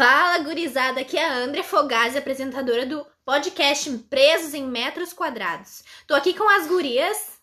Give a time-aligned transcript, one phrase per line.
[0.00, 1.02] Fala, gurizada!
[1.02, 5.84] Aqui é a André Fogazzi, apresentadora do podcast Presos em Metros Quadrados.
[6.06, 7.38] Tô aqui com as gurias.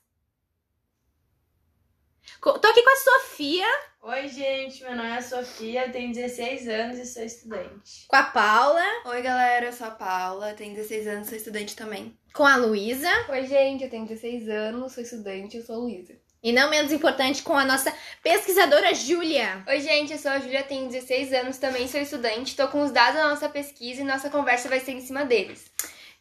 [2.41, 3.67] Tô aqui com a Sofia,
[4.01, 8.05] Oi, gente, meu nome é Sofia, tenho 16 anos e sou estudante.
[8.07, 12.17] com a Paula, Oi, galera, eu sou a Paula, tenho 16 anos, sou estudante também.
[12.33, 16.19] com a Luísa Oi, gente, eu tenho 16 anos, sou estudante, eu sou a Luísa.
[16.43, 17.93] E, não menos importante, com a nossa
[18.23, 19.63] pesquisadora Júlia.
[19.67, 22.91] Oi, gente, eu sou a Júlia, tenho 16 anos, também sou estudante, tô com os
[22.91, 25.71] dados da nossa pesquisa e nossa conversa vai ser em cima deles.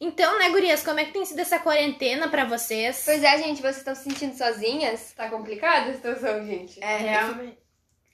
[0.00, 3.02] Então, né, gurias, como é que tem sido essa quarentena pra vocês?
[3.04, 5.12] Pois é, gente, vocês estão se sentindo sozinhas?
[5.16, 6.82] Tá complicada a situação, gente.
[6.82, 7.65] É, Realmente.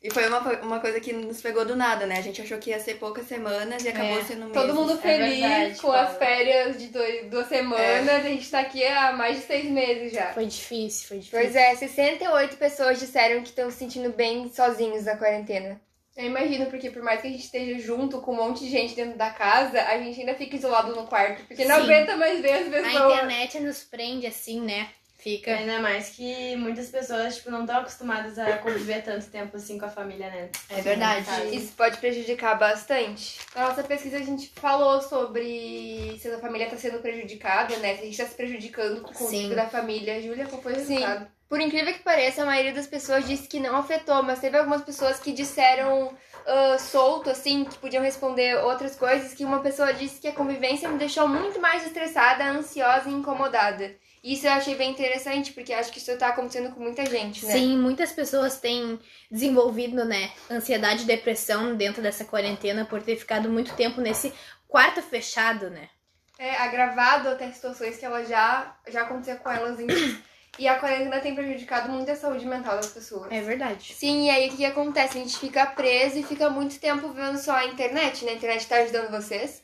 [0.02, 2.18] E foi uma, uma coisa que nos pegou do nada, né?
[2.18, 4.24] A gente achou que ia ser poucas semanas e acabou É.
[4.24, 4.52] sendo meses.
[4.54, 6.02] Todo mundo feliz verdade, com Paula.
[6.02, 8.08] as férias de dois, duas semanas.
[8.08, 10.32] A gente tá aqui há mais de seis meses já.
[10.32, 11.38] Foi difícil, foi difícil.
[11.38, 15.80] Pois é, 68 pessoas disseram que estão se sentindo bem sozinhos na quarentena.
[16.16, 18.94] Eu imagino, porque por mais que a gente esteja junto com um monte de gente
[18.94, 21.42] dentro da casa, a gente ainda fica isolado no quarto.
[21.46, 21.82] Porque não Sim.
[21.84, 23.14] aguenta mais ver as A pessoas.
[23.14, 24.88] internet nos prende assim, né?
[25.22, 25.54] Fica.
[25.54, 29.86] Ainda mais que muitas pessoas, tipo, não estão acostumadas a conviver tanto tempo assim com
[29.86, 30.50] a família, né?
[30.68, 31.28] É verdade.
[31.52, 33.38] Isso pode prejudicar bastante.
[33.54, 37.94] Na nossa pesquisa a gente falou sobre se a família tá sendo prejudicada, né?
[37.94, 39.54] Se a gente tá se prejudicando com o convívio Sim.
[39.54, 40.20] da família.
[40.20, 40.94] Júlia, qual foi o Sim.
[40.94, 41.28] resultado?
[41.48, 44.82] Por incrível que pareça, a maioria das pessoas disse que não afetou, mas teve algumas
[44.82, 46.12] pessoas que disseram
[46.46, 50.88] ah, solto, assim, que podiam responder outras coisas, que uma pessoa disse que a convivência
[50.88, 53.94] me deixou muito mais estressada, ansiosa e incomodada.
[54.22, 57.52] Isso eu achei bem interessante, porque acho que isso tá acontecendo com muita gente, né?
[57.52, 63.48] Sim, muitas pessoas têm desenvolvido, né, ansiedade e depressão dentro dessa quarentena por ter ficado
[63.48, 64.32] muito tempo nesse
[64.68, 65.88] quarto fechado, né?
[66.38, 70.16] É, agravado até situações que ela já, já acontecia com elas antes.
[70.58, 73.32] E a quarentena tem prejudicado muito a saúde mental das pessoas.
[73.32, 73.94] É verdade.
[73.94, 75.16] Sim, e aí o que, que acontece?
[75.16, 78.32] A gente fica preso e fica muito tempo vendo só a internet, né?
[78.32, 79.62] A internet tá ajudando vocês.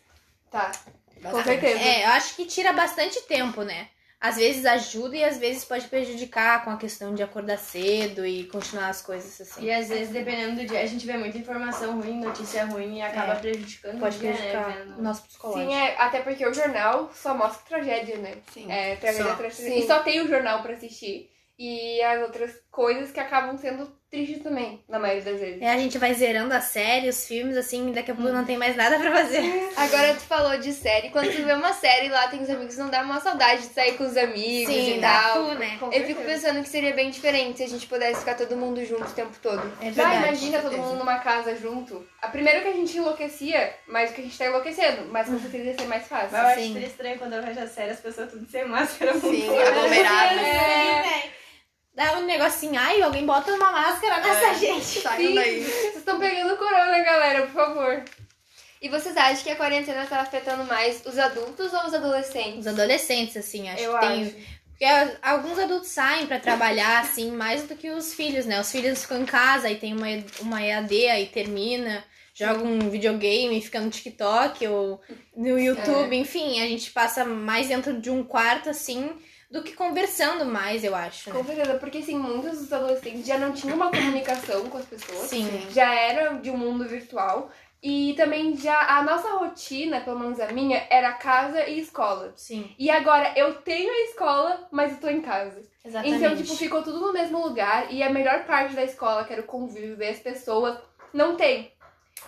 [0.50, 0.72] Tá,
[1.14, 1.44] com Bastante.
[1.44, 1.78] certeza.
[1.78, 3.88] É, eu acho que tira bastante tempo, né?
[4.20, 8.44] Às vezes ajuda e às vezes pode prejudicar com a questão de acordar cedo e
[8.48, 9.64] continuar as coisas assim.
[9.64, 13.02] E às vezes, dependendo do dia, a gente vê muita informação ruim, notícia ruim e
[13.02, 13.36] acaba É.
[13.36, 14.82] prejudicando Pode o dia, prejudicar né?
[14.82, 15.02] o Vendo...
[15.02, 15.70] nosso psicológico.
[15.70, 18.38] Sim, é, até porque o jornal só mostra tragédia, né?
[18.52, 18.70] Sim.
[18.70, 19.42] É, tragédia Só.
[19.42, 19.62] de Sim.
[19.62, 19.84] tragédia.
[19.84, 21.30] E só tem o jornal pra assistir.
[21.56, 25.60] E as outras coisas que acabam sendo tristes também, na maioria das vezes.
[25.60, 28.56] É, a gente vai zerando a série, os filmes, assim, daqui a pouco não tem
[28.56, 29.42] mais nada pra fazer.
[29.76, 31.10] Agora tu falou de série.
[31.10, 33.98] Quando tu vê uma série lá, tem os amigos, não dá uma saudade de sair
[33.98, 35.48] com os amigos Sim, e dá tal.
[35.48, 35.78] fu, né?
[35.92, 39.04] Eu fico pensando que seria bem diferente se a gente pudesse ficar todo mundo junto
[39.04, 39.62] o tempo todo.
[39.80, 40.26] É Já verdade.
[40.26, 42.06] imagina todo mundo numa casa junto.
[42.22, 45.38] A primeiro que a gente enlouquecia, mais do que a gente tá enlouquecendo, mas com
[45.38, 46.28] certeza ia ser mais fácil.
[46.32, 46.82] Mas eu acho Sim.
[46.82, 49.12] estranho quando eu vejo a série, as pessoas tudo sem máscara.
[49.20, 50.38] muito Sim, aglomerado.
[50.38, 51.38] É.
[51.98, 54.54] Dá um negocinho, ai, alguém bota uma máscara nessa É.
[54.54, 55.00] gente.
[55.00, 55.64] Saiam daí.
[55.64, 58.04] Vocês estão pegando corona, galera, por favor.
[58.80, 62.60] E vocês acham que a quarentena tá afetando mais os adultos ou os adolescentes?
[62.60, 64.22] Os adolescentes, assim, acho Eu que tem.
[64.26, 64.34] acho.
[64.68, 68.60] Porque a- alguns adultos saem pra trabalhar, assim, mais do que os filhos, né?
[68.60, 70.06] Os filhos ficam em casa, aí tem uma,
[70.38, 75.00] uma EAD, aí termina, joga um videogame, fica no TikTok ou
[75.36, 79.10] no YouTube, enfim, a gente passa mais dentro de um quarto, assim,
[79.50, 81.30] do que conversando mais, eu acho.
[81.30, 81.44] Com Né?
[81.44, 85.28] certeza, porque assim, muitos dos adolescentes já não tinham uma comunicação com as pessoas.
[85.30, 85.66] Sim.
[85.70, 87.50] Já era de um mundo virtual.
[87.80, 92.32] E também já a nossa rotina, pelo menos a minha, era casa e escola.
[92.34, 95.62] Sim, E agora eu tenho a escola, mas eu tô em casa.
[95.84, 96.16] exatamente.
[96.24, 97.92] Então, tipo, ficou tudo no mesmo lugar.
[97.92, 100.76] E a melhor parte da escola, que era o convívio, ver as pessoas,
[101.14, 101.72] não tem.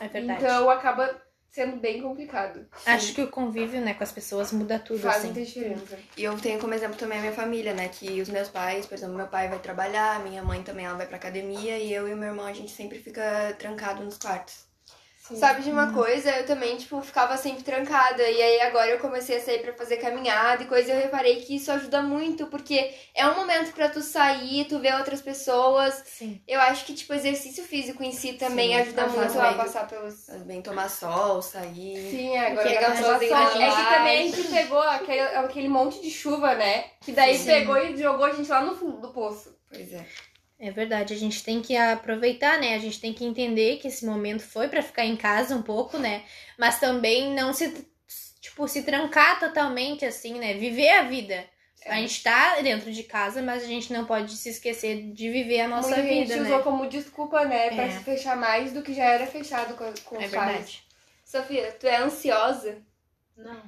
[0.01, 0.45] É verdade.
[0.45, 1.21] Então acaba
[1.51, 2.67] sendo bem complicado.
[2.87, 5.27] Acho que o convívio, né, com as pessoas muda tudo, Faz assim.
[5.27, 5.99] muita diferença.
[6.17, 7.89] E eu tenho como exemplo também a minha família, né?
[7.89, 11.07] Que os meus pais, por exemplo, meu pai vai trabalhar, minha mãe também ela vai
[11.07, 14.70] pra academia e eu e meu irmão a gente sempre fica trancado nos quartos.
[15.31, 15.37] Sim.
[15.37, 16.29] Sabe de uma coisa?
[16.31, 18.29] Eu também, tipo, ficava sempre trancada.
[18.29, 20.91] E aí agora eu comecei a sair pra fazer caminhada e coisa.
[20.91, 24.81] E eu reparei que isso ajuda muito, porque é um momento pra tu sair, tu
[24.81, 26.03] ver outras pessoas.
[26.05, 26.43] Sim.
[26.49, 30.27] Eu acho que, tipo, exercício físico em si também Sim, ajuda muito a passar pelos.
[30.27, 32.11] Faz bem tomar sol, sair.
[32.11, 36.01] Sim, agora Porque dá é na É que também a gente pegou aquele, aquele monte
[36.03, 36.87] de chuva, né?
[37.01, 37.47] Que daí Sim.
[37.47, 39.57] pegou e jogou a gente lá no fundo do poço.
[39.69, 40.05] Pois é.
[40.63, 42.75] É verdade, a gente tem que aproveitar, né?
[42.75, 45.97] A gente tem que entender que esse momento foi pra ficar em casa um pouco,
[45.99, 46.23] né?
[46.59, 47.87] Mas também não se,
[48.43, 50.53] tipo, se trancar totalmente, assim, né?
[50.53, 51.45] Viver a vida.
[51.87, 55.63] A gente tá dentro de casa, mas a gente não pode se esquecer de viver
[55.63, 56.43] a nossa Muita vida, gente né?
[56.51, 57.71] usou como desculpa, né?
[57.71, 57.91] Pra É.
[57.91, 60.31] se fechar mais do que já era fechado com, com É os pais.
[60.31, 60.83] verdade.
[61.25, 62.83] Sofia, tu é ansiosa?
[63.35, 63.63] Não.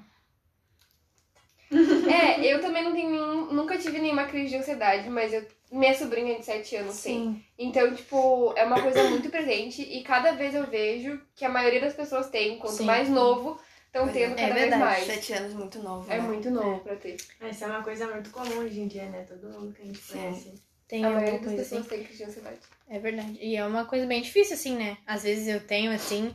[2.11, 5.95] É, eu também não tenho nenhum, nunca tive nenhuma crise de ansiedade, mas eu, minha
[5.95, 7.45] sobrinha de 7 anos tem.
[7.59, 11.81] Então, tipo, é uma coisa muito presente e cada vez eu vejo que a maioria
[11.81, 12.85] das pessoas tem, quanto Sim.
[12.85, 14.13] mais novo, estão é.
[14.13, 14.83] tendo É cada vez verdade.
[14.83, 15.05] mais.
[15.05, 16.11] Sete anos muito novo.
[16.13, 16.23] É né?
[16.23, 17.17] muito novo pra ter.
[17.41, 19.25] Essa é uma coisa muito comum hoje em dia, né?
[19.29, 20.13] Todo mundo que a gente Sim.
[20.19, 20.55] conhece.
[20.89, 21.89] Tem A maioria das coisa pessoas assim.
[21.89, 22.59] tem crise de ansiedade.
[22.91, 23.39] É verdade.
[23.41, 24.99] E é uma coisa bem difícil, assim, né?
[25.07, 26.35] Às vezes eu tenho, assim,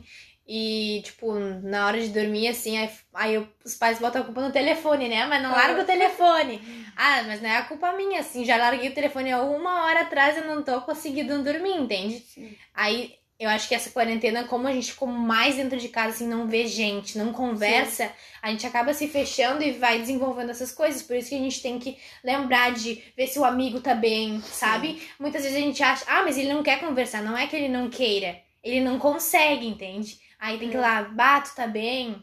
[0.50, 4.40] e, tipo, na hora de dormir, assim, aí, aí eu- os pais botam a culpa
[4.40, 5.26] no telefone, né?
[5.26, 6.58] Mas não larga o telefone.
[6.96, 10.00] Ah, mas não é a culpa minha, assim, já larguei o telefone há uma hora
[10.00, 12.20] atrás e não tô conseguindo dormir, entende?
[12.20, 12.56] Sim.
[12.74, 16.26] Aí eu acho que essa quarentena, como a gente ficou mais dentro de casa, assim,
[16.26, 18.10] não vê gente, não conversa,
[18.42, 21.02] a gente acaba se fechando e vai desenvolvendo essas coisas.
[21.02, 24.40] Por isso que a gente tem que lembrar de ver se o amigo tá bem,
[24.40, 25.00] sabe?
[25.20, 27.22] Muitas vezes a gente acha, ah, mas ele não quer conversar.
[27.22, 30.20] Não é que ele não queira, ele não consegue, entende?
[30.38, 32.22] Aí tem que ir lá, bato, tá bem.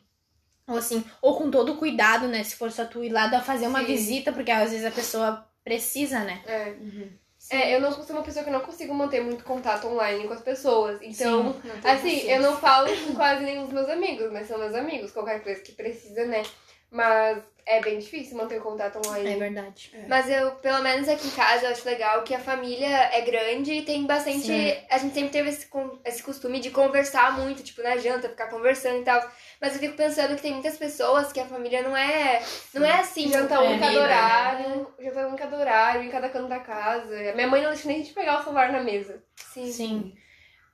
[0.68, 2.44] Ou assim, ou com todo cuidado, né?
[2.44, 3.86] Se for só tu ir lá dar fazer uma Sim.
[3.86, 6.42] visita, porque às vezes a pessoa precisa, né?
[6.46, 6.70] É.
[6.80, 7.10] Uhum.
[7.52, 10.42] É, eu não sou uma pessoa que não consigo manter muito contato online com as
[10.42, 11.00] pessoas.
[11.02, 11.70] Então, Sim.
[11.70, 12.36] Assim, paciência.
[12.36, 15.62] eu não falo com quase nenhum dos meus amigos, mas são meus amigos, qualquer coisa
[15.62, 16.42] que precisa, né?
[16.92, 19.34] Mas é bem difícil manter o contato online.
[19.34, 19.92] É verdade.
[20.08, 23.74] Mas eu, pelo menos aqui em casa, eu acho legal que a família é grande
[23.74, 24.46] e tem bastante.
[24.46, 24.78] Sim.
[24.90, 25.68] A gente sempre teve esse,
[26.06, 29.20] esse costume de conversar muito, tipo, na janta, ficar conversando e tal.
[29.60, 32.44] Mas eu fico pensando que tem muitas pessoas que a família não é.
[32.74, 34.06] Não é assim, janta É única do vida, né?
[34.06, 37.34] horário, janta única do horário, em cada canto da casa.
[37.34, 39.24] Minha mãe não deixa nem a gente pegar o celular na mesa.
[39.36, 39.72] Sim.
[39.72, 40.16] Sim.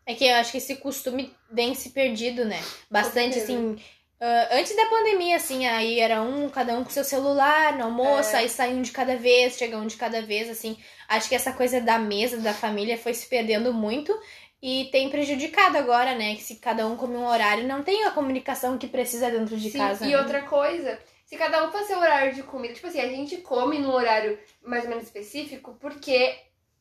[0.06, 2.60] É que eu acho que esse costume vem se perdido, né?
[2.90, 3.78] Bastante, assim.
[4.22, 8.36] Ah, antes da pandemia, assim, aí era um, cada um com seu celular no almoço,
[8.36, 8.40] É.
[8.40, 10.78] aí sai um de cada vez, chega um de cada vez, assim.
[11.10, 14.16] Acho que essa coisa da mesa, da família, foi se perdendo muito
[14.62, 16.36] e tem prejudicado agora, né?
[16.36, 19.72] Que se cada um come um horário, não tem a comunicação que precisa dentro de
[19.72, 20.06] Sim, casa.
[20.06, 20.18] E né?
[20.20, 23.80] outra coisa, se cada um faz seu horário de comida, tipo assim, a gente come
[23.80, 26.36] num horário mais ou menos específico porque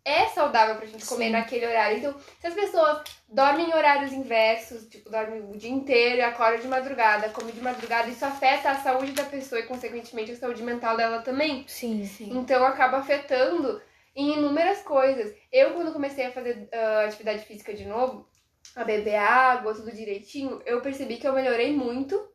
[0.04, 1.32] é saudável pra gente comer Sim.
[1.32, 1.98] naquele horário.
[1.98, 6.60] Então, se as pessoas dormem em horários inversos, tipo, dormem o dia inteiro e acordam
[6.60, 10.62] de madrugada, come de madrugada, isso afeta a saúde da pessoa e, consequentemente, a saúde
[10.62, 11.64] mental dela também.
[11.68, 12.04] Sim.
[12.04, 12.38] Sim.
[12.38, 13.80] Então, acaba afetando
[14.14, 15.34] em inúmeras coisas.
[15.52, 18.28] Eu, quando comecei a fazer ah, atividade física de novo,
[18.74, 22.28] a beber água, tudo direitinho, eu percebi que eu melhorei muito.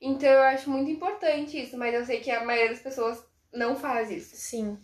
[0.00, 3.22] Então, eu acho muito importante isso, mas eu sei que a maioria das pessoas
[3.52, 4.36] não faz isso.
[4.36, 4.78] Sim.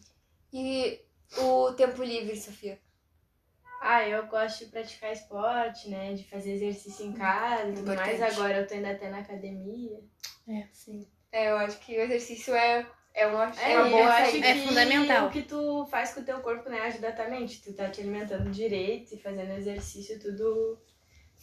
[0.53, 1.01] E
[1.39, 2.79] o tempo livre, Sofia?
[3.81, 6.15] Ah, eu gosto de praticar esporte, né?
[6.15, 8.21] De fazer exercício em casa tudo mais.
[8.23, 10.01] Agora eu tô indo até na academia.
[10.73, 11.07] Sim.
[11.31, 14.37] É, eu acho que o exercício é, é uma, é É, uma boa eu acho.
[14.39, 15.27] É que fundamental.
[15.27, 17.63] o que tu faz com o teu corpo, né, ajuda a tua mente.
[17.63, 20.81] Tu tá te alimentando direito e fazendo exercício, tudo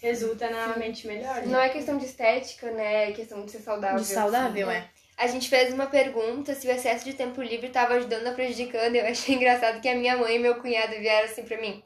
[0.02, 1.36] resulta na mente melhor.
[1.42, 1.46] né?
[1.46, 3.10] Não é questão de estética, né?
[3.10, 4.00] É questão de ser saudável.
[4.00, 4.74] De saudável, Sim.
[4.74, 4.90] é.
[5.18, 8.96] A gente fez uma pergunta se o excesso de tempo livre estava ajudando ou prejudicando.
[8.96, 11.84] Eu achei engraçado que a minha mãe e meu cunhado vieram assim pra mim.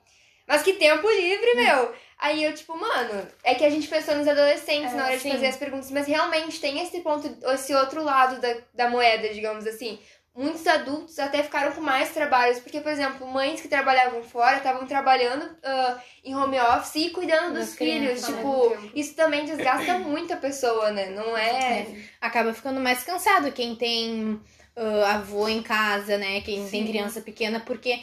[0.47, 1.93] Mas que tempo livre, meu!
[2.17, 5.21] Aí eu, tipo, mano, é que a gente pensou nos adolescentes É, na hora de
[5.21, 5.31] sim.
[5.31, 9.67] fazer as perguntas, mas realmente tem esse ponto, esse outro lado da, da moeda, digamos
[9.67, 9.99] assim.
[10.37, 14.85] Muitos adultos até ficaram com mais trabalhos, porque, por exemplo, mães que trabalhavam fora estavam
[14.85, 18.23] trabalhando ah, em home office e cuidando Das dos filhos.
[18.23, 21.07] Tipo, isso também desgasta muito a pessoa, né?
[21.07, 21.87] Não é.
[22.21, 24.39] acaba ficando mais cansado quem tem
[24.75, 26.39] ah, avô em casa, né?
[26.41, 27.99] Quem tem criança pequena, porque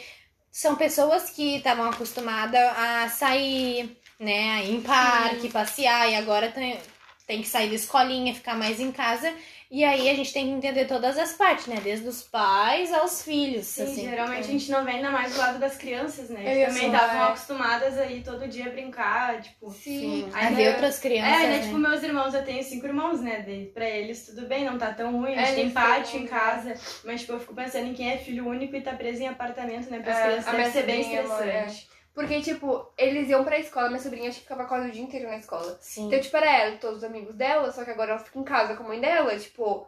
[0.50, 4.64] são pessoas que estavam acostumadas a sair, né?
[4.64, 6.81] Ir em parque, passear, e agora tem,
[7.26, 9.32] tem que sair da escolinha, ficar mais em casa.
[9.70, 11.81] E aí a gente tem que entender todas as partes, né?
[11.82, 13.66] Desde os pais aos filhos.
[13.66, 14.08] Sim, assim.
[14.08, 16.60] geralmente a gente não vê ainda mais do lado das crianças, né?
[16.60, 17.24] Ia também estavam é.
[17.28, 19.70] acostumadas aí todo dia brincar, tipo.
[19.72, 20.28] Sim.
[20.32, 21.56] A ver eu- outras crianças, É, né?
[21.56, 21.62] né?
[21.64, 23.43] Tipo, meus irmãos, eu tenho cinco irmãos, né?
[23.44, 25.34] Daí pra eles tudo bem, não tá tão ruim.
[25.34, 26.74] A É, gente tem eles pátio em casa.
[27.02, 29.90] Mas, tipo, eu fico pensando em quem é filho único e tá preso em apartamento,
[29.90, 29.98] né?
[29.98, 31.22] Para as É, crianças a deve ser bem é.
[31.22, 31.94] estressante.
[32.15, 35.29] Porque, tipo, eles iam pra escola, minha sobrinha acho que ficava quase o dia inteiro
[35.29, 35.77] na escola.
[35.81, 36.06] Sim.
[36.06, 38.44] Então, tipo, era ela e todos os amigos dela, só que agora ela fica em
[38.44, 39.85] casa com a mãe dela, tipo,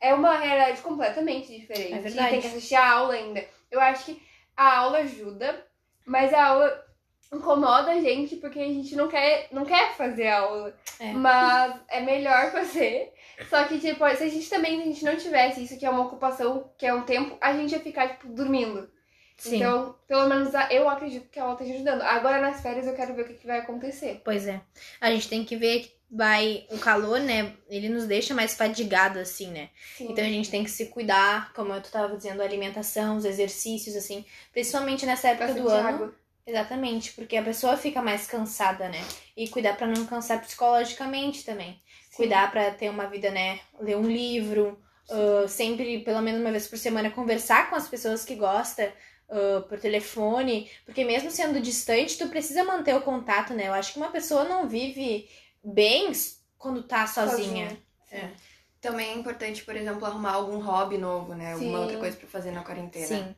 [0.00, 1.94] é uma realidade completamente diferente.
[1.94, 2.28] É verdade.
[2.28, 3.44] E tem que assistir a aula ainda.
[3.70, 4.20] Eu acho que
[4.56, 5.64] a aula ajuda,
[6.04, 6.84] mas a aula
[7.32, 10.74] incomoda a gente porque a gente não quer, não quer fazer a aula.
[10.98, 11.12] É.
[11.12, 13.12] Mas é melhor fazer.
[13.48, 15.90] Só que, tipo, se a gente também, se a gente não tivesse isso, que é
[15.90, 18.90] uma ocupação, que é um tempo, a gente ia ficar, tipo, dormindo.
[19.38, 19.56] Sim.
[19.56, 22.02] Então, pelo menos eu acredito que a aula esteja ajudando.
[22.02, 24.20] Agora nas férias eu quero ver o que, que vai acontecer.
[24.24, 24.60] Pois é.
[25.00, 26.66] A gente tem que ver que vai.
[26.70, 27.54] O calor, né?
[27.70, 29.70] Ele nos deixa mais fadigado, assim, né?
[29.96, 30.08] Sim.
[30.10, 33.94] Então a gente tem que se cuidar, como eu tava dizendo, a alimentação, os exercícios,
[33.94, 35.88] assim, principalmente nessa época Bastante do ano.
[35.88, 36.14] água.
[36.44, 39.04] Exatamente, porque a pessoa fica mais cansada, né?
[39.36, 41.80] E cuidar pra não cansar psicologicamente também.
[42.16, 43.60] Cuidar pra ter uma vida, né?
[43.78, 44.76] Ler um livro,
[45.10, 48.92] Uh, sempre, pelo menos uma vez por semana, conversar com as pessoas que gosta
[49.28, 53.68] uh, por telefone, porque mesmo sendo distante, tu precisa manter o contato, né?
[53.68, 55.28] Eu acho que uma pessoa não vive
[55.62, 56.12] bem
[56.56, 57.78] quando tá sozinha.
[58.10, 58.30] É.
[58.80, 61.52] Também é importante, por exemplo, arrumar algum hobby novo, né?
[61.52, 61.82] Alguma Sim.
[61.82, 63.06] outra coisa pra fazer na quarentena.
[63.06, 63.34] Sim.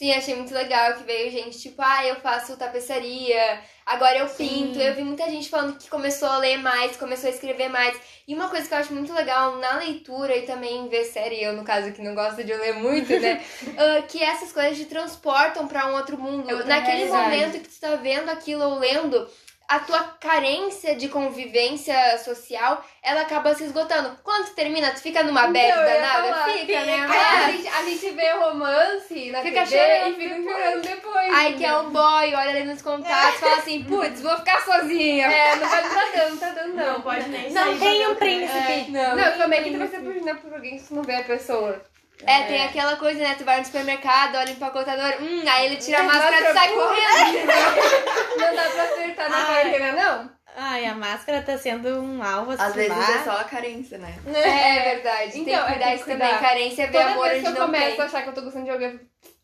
[0.00, 4.78] Sim, achei muito legal que veio gente tipo, ah, eu faço tapeçaria, agora eu pinto.
[4.78, 8.00] Eu vi muita gente falando que começou a ler mais, começou a escrever mais.
[8.26, 11.42] E uma coisa que eu acho muito legal na leitura e também em ver série,
[11.44, 13.44] eu no caso que não gosto de ler muito, né?
[13.76, 16.48] ah, que essas coisas te transportam pra um outro mundo.
[16.48, 17.22] É Naquele realidade.
[17.22, 19.28] momento que tu tá vendo aquilo ou lendo,
[19.70, 24.18] a tua carência de convivência social, ela acaba se esgotando.
[24.24, 27.06] Quando tu termina, tu fica numa bad Então, eu ia danada, falar, fica, né?
[27.08, 30.56] Aí a gente, a gente vê romance na Fica TV chorando e fica depois.
[30.56, 31.34] chorando depois.
[31.34, 35.26] Aí que é um boy, olha ali nos contatos, fala assim, putz, vou ficar sozinha.
[35.26, 36.92] É, não vai tá dando, tá dando não.
[36.94, 38.90] Não pode nem Não tem um o príncipe.
[38.90, 39.14] Não.
[39.14, 41.80] Não, também que tu vai ser apaixonado por alguém se tu não vê a pessoa.
[42.26, 43.34] É, tem aquela coisa, né?
[43.36, 46.68] Tu vai no supermercado, olha o empacotador, hum, aí ele tira a máscara e sai
[46.68, 47.46] correndo.
[48.36, 49.46] Não dá pra acertar na Ai.
[49.46, 50.30] quarentena, não?
[50.72, 53.14] Ai, a máscara tá sendo um alvo Às assim, vezes lá.
[53.20, 54.14] é só a carência, né?
[54.26, 55.32] É verdade.
[55.32, 56.28] tem Então, que é, cuidar tem isso que também.
[56.28, 56.40] cuidar.
[56.48, 58.00] Carência é ver Toda amor vez que eu não começo tem.
[58.00, 59.00] a achar que eu tô gostando de alguém,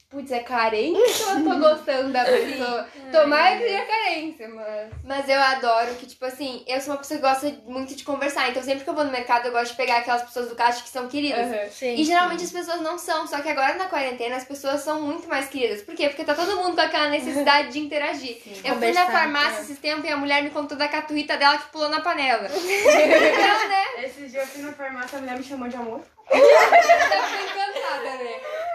[0.09, 2.89] putz, é carente ou eu tô gostando da pessoa?
[3.11, 4.91] Tomara que seja carência, mas...
[5.05, 8.49] Mas eu adoro que, tipo assim, eu sou uma pessoa que gosta muito de conversar.
[8.49, 10.83] Então sempre que eu vou no mercado, eu gosto de pegar aquelas pessoas do caixa
[10.83, 11.47] que são queridas.
[11.47, 11.71] Aham.
[11.71, 11.95] Sim.
[11.95, 15.29] E geralmente as pessoas não são, só que agora na quarentena as pessoas são muito
[15.29, 15.83] mais queridas.
[15.83, 16.09] Por quê?
[16.09, 18.41] Porque tá todo mundo com aquela necessidade de interagir.
[18.65, 19.63] Eu fui na farmácia é.
[19.63, 22.49] esses tempos e a mulher me contou da caturrita dela que pulou na panela.
[22.49, 24.05] então, né?
[24.05, 26.01] Esses dias eu fui na farmácia, a mulher me chamou de amor.
[26.27, 28.66] Tá encantada, né?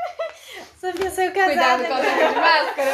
[0.82, 1.54] Sofia saiu casada.
[1.54, 2.92] Cuidado com a saca de máscara.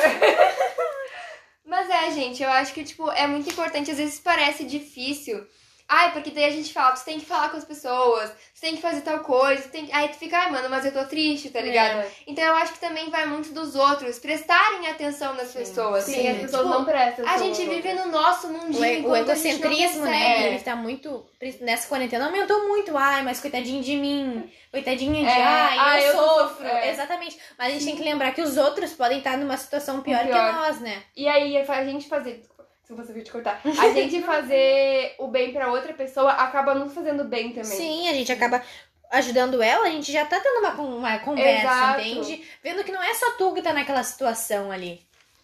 [1.65, 3.89] Mas é, gente, eu acho que, tipo, é muito importante.
[3.89, 5.47] Às vezes parece difícil.
[5.89, 8.75] Ai, porque daí a gente fala, tu tem que falar com as pessoas, tu tem
[8.75, 9.93] que fazer tal coisa, tem que...
[9.93, 11.99] Aí tu fica, ai, mano, mas eu tô triste, tá ligado?
[11.99, 12.11] É.
[12.27, 16.03] Então eu acho que também vai muito dos outros, prestarem atenção nas pessoas.
[16.03, 18.77] Sim, as pessoas Tipo, não prestam A gente vive no nosso mundinho.
[18.77, 20.47] O, o enquanto a gente não egocentrismo, né?
[20.47, 21.25] Ele tá muito.
[21.61, 22.95] Nessa quarentena aumentou muito.
[22.97, 24.51] Ai, mas coitadinho de mim.
[24.71, 25.29] Coitadinha de.
[25.29, 26.67] É, ai, ah, eu, eu sofro.
[26.67, 26.89] é.
[26.91, 27.37] Exatamente.
[27.57, 30.27] Mas a gente tem que lembrar que os outros podem estar numa situação pior, que
[30.27, 30.53] Pior.
[30.53, 31.03] nós, né?
[31.15, 32.43] E aí, a gente fazer.
[32.87, 33.59] Desculpa, se eu te cortar.
[33.67, 37.65] A gente fazer o bem pra outra pessoa acaba nos fazendo bem também.
[37.65, 38.63] Sim, a gente acaba
[39.11, 42.01] ajudando ela, a gente já tá tendo uma, uma conversa, Exato.
[42.01, 42.43] entende?
[42.63, 45.01] Vendo que não é só tu que tá naquela situação ali.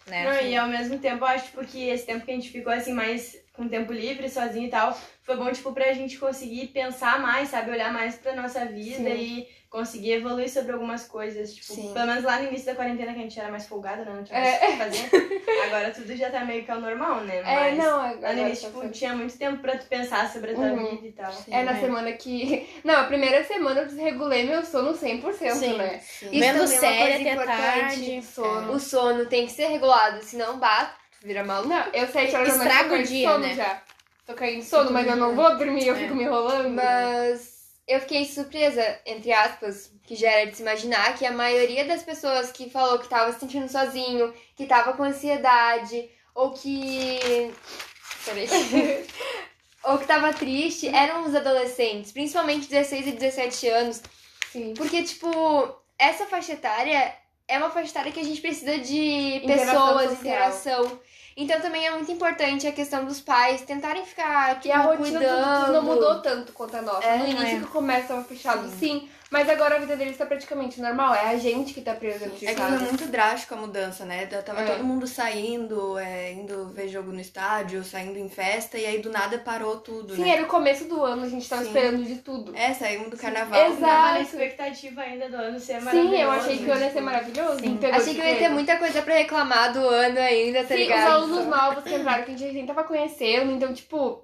[0.08, 0.24] Né?
[0.24, 2.72] Não, e ao mesmo tempo, eu acho tipo, que esse tempo que a gente ficou
[2.72, 7.20] assim, mais com tempo livre, sozinho e tal, foi bom, tipo, pra gente conseguir pensar
[7.20, 7.72] mais, sabe?
[7.72, 9.16] Olhar mais pra nossa vida Sim.
[9.16, 11.52] e conseguir evoluir sobre algumas coisas.
[11.56, 11.92] Tipo, Sim.
[11.96, 14.12] pelo menos lá no início da quarentena que a gente era mais folgada, né?
[14.16, 14.76] Não tinha É.
[14.78, 15.42] mais o que fazer.
[15.66, 17.38] Agora tudo já tá meio que ao normal, né?
[17.40, 20.32] É, Mas não, lá agora no início, tá tipo, tinha muito tempo pra tu pensar
[20.32, 20.92] sobre a tua Uhum.
[20.92, 21.34] vida e tal.
[21.50, 21.80] É na né?
[21.80, 22.70] semana que.
[22.86, 25.76] Não, a primeira semana eu desregulei meu sono 100%, Sim.
[25.78, 26.00] né?
[26.04, 26.30] Sim.
[26.32, 27.58] Isso Vendo é série até importante.
[27.58, 28.22] tarde.
[28.22, 28.74] Sono.
[28.74, 31.70] O sono tem que ser regulado, senão bate, tu vira maluco.
[31.70, 33.54] Não, eu sete horas da noite Estraga tô o dia, sono né?
[33.56, 33.82] já.
[34.28, 36.70] Tô caindo sono, mas eu não vou dormir, eu fico me enrolando.
[36.70, 37.53] Mas
[37.88, 42.04] eu fiquei surpresa, entre aspas, que já era de se imaginar, que a maioria das
[42.04, 47.52] pessoas que falou que tava se sentindo sozinho, que tava com ansiedade, ou que.
[48.26, 48.48] Peraí.
[49.84, 54.02] ou que tava triste, eram os adolescentes, principalmente 16 e 17 anos.
[54.52, 54.74] Sim.
[54.76, 55.30] Porque, tipo,
[55.98, 57.14] essa faixa etária
[57.48, 60.20] é uma faixa etária que a gente precisa de Interação pessoas, social.
[60.22, 61.00] interação.
[61.36, 65.20] Então também é muito importante a questão dos pais tentarem ficar E a tipo, rotina
[65.20, 65.74] cuidando.
[65.74, 67.08] não mudou tanto quanto a nossa.
[67.08, 67.60] É, no início é.
[67.60, 69.10] que começa fechado, sim.
[69.34, 71.16] Mas agora a vida deles tá praticamente normal.
[71.16, 74.06] É a gente que tá preso dentro de É que foi muito drástico a mudança,
[74.06, 74.28] né?
[74.28, 74.66] Tava É.
[74.76, 79.10] todo mundo saindo, é, indo ver jogo no estádio, saindo em festa, e aí do
[79.10, 80.30] nada parou tudo, Sim, né?
[80.36, 81.70] era o começo do ano, a gente tava Sim.
[81.70, 82.56] esperando de tudo.
[82.56, 83.60] É, saímos do carnaval.
[83.72, 83.82] Exato.
[83.82, 86.12] Tava na expectativa ainda do ano ser maravilhoso.
[86.16, 87.60] Sim, eu achei que o ano ia ser maravilhoso.
[87.60, 87.80] Sim.
[87.92, 90.80] Achei que eu ia ter muita coisa pra reclamar do ano ainda, tá Sim, os
[90.80, 91.12] ligado?
[91.12, 94.24] alunos novos que entraram, que a gente nem tava conhecendo, então, tipo,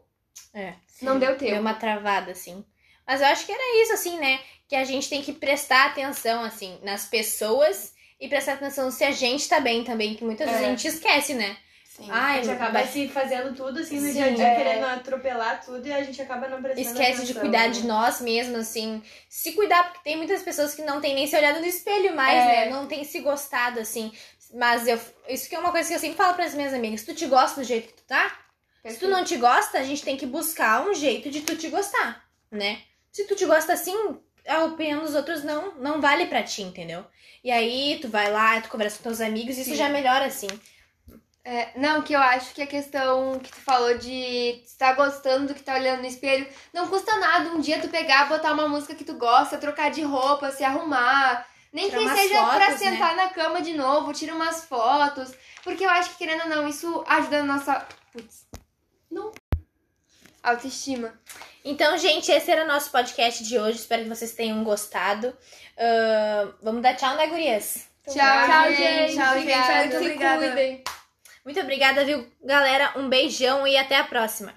[0.54, 0.74] É.
[1.02, 1.62] não deu Deu tempo.
[1.62, 2.64] uma travada, assim.
[3.10, 4.40] Mas eu acho que era isso, assim, né?
[4.68, 9.10] Que a gente tem que prestar atenção, assim, nas pessoas e prestar atenção se a
[9.10, 10.66] gente tá bem também, que muitas vezes É.
[10.68, 11.58] a gente esquece, né?
[11.86, 12.06] Sim.
[12.12, 14.56] A Ai, gente acaba vai- se fazendo tudo assim no Sim, dia a dia, é.
[14.56, 17.70] querendo atropelar tudo e a gente acaba não prestando esquece de atenção, cuidar né?
[17.70, 19.02] de nós mesmos, assim.
[19.28, 22.38] Se cuidar, porque tem muitas pessoas que não têm nem se olhado no espelho mais,
[22.38, 22.46] É.
[22.46, 22.70] né?
[22.70, 24.14] Não tem se gostado, assim.
[24.54, 27.02] Mas eu, isso que é uma coisa que eu sempre falo pras minhas amigas.
[27.02, 28.40] Se tu te gosta do jeito que tu tá,
[28.88, 31.68] se tu não te gosta, a gente tem que buscar um jeito de tu te
[31.70, 32.82] gostar, né?
[33.12, 33.96] Se tu te gosta assim,
[34.48, 37.06] a opinião dos outros não, não vale pra ti, entendeu?
[37.44, 39.76] E aí tu vai lá, tu conversa com teus amigos, isso Sim.
[39.76, 40.48] já melhora, assim.
[41.44, 45.54] É, não, que eu acho que a questão que tu falou de estar gostando do
[45.56, 48.94] que tá olhando no espelho, não custa nada um dia tu pegar, botar uma música
[48.94, 51.48] que tu gosta, trocar de roupa, se arrumar.
[51.72, 52.78] Nem Tirar que seja pra fotos, né?
[52.78, 55.32] sentar na cama de novo, tira umas fotos.
[55.64, 57.88] Porque eu acho que, querendo ou não, isso ajuda na nossa.
[58.12, 58.48] Putz.
[59.10, 59.32] Não.
[60.50, 61.14] Autoestima.
[61.64, 63.80] Então, gente, esse era o nosso podcast de hoje.
[63.80, 65.36] Espero que vocês tenham gostado.
[65.78, 67.88] Ah, vamos dar tchau, né, gurias?
[68.06, 68.78] Tchau, Tchau, gente.
[68.78, 69.16] gente.
[69.16, 69.40] Tchau, gente.
[69.40, 69.80] Obrigada.
[69.80, 70.84] Muito Se obrigada.
[71.46, 72.94] Muito obrigada, viu, galera?
[72.96, 74.54] Um beijão e até a próxima.